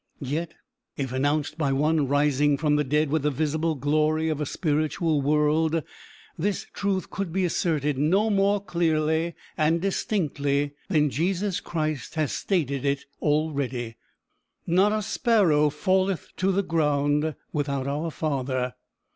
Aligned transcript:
Yet, 0.23 0.55
if 0.97 1.11
announced 1.13 1.59
by 1.59 1.71
one 1.71 2.07
rising 2.07 2.57
from 2.57 2.75
the 2.75 2.83
dead 2.83 3.11
with 3.11 3.21
the 3.21 3.29
visible 3.29 3.75
glory 3.75 4.29
of 4.29 4.41
a 4.41 4.47
spiritual 4.47 5.21
world, 5.21 5.83
this 6.35 6.65
truth 6.73 7.11
could 7.11 7.31
be 7.31 7.45
asserted 7.45 7.99
no 7.99 8.31
more 8.31 8.59
clearly 8.65 9.35
and 9.55 9.79
distinctly 9.79 10.73
than 10.89 11.11
Jesus 11.11 11.59
Christ 11.59 12.15
has 12.15 12.31
stated 12.31 12.83
it 12.83 13.05
already. 13.21 13.95
Not 14.65 14.91
a 14.91 15.03
sparrow 15.03 15.69
falleth 15.69 16.29
to 16.37 16.51
the 16.51 16.63
ground 16.63 17.35
without 17.53 17.85
our 17.85 18.09
Father. 18.09 18.73